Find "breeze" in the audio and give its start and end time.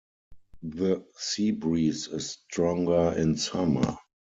1.51-2.07